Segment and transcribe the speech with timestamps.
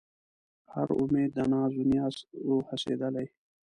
[0.73, 2.15] هر اُمید د ناز و نیاز
[2.47, 3.27] و هستېدلی